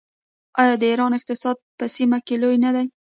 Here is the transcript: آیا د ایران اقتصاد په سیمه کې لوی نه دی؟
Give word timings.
آیا 0.61 0.75
د 0.81 0.83
ایران 0.91 1.11
اقتصاد 1.19 1.57
په 1.77 1.85
سیمه 1.95 2.17
کې 2.25 2.35
لوی 2.41 2.57
نه 2.65 2.71
دی؟ 2.75 2.87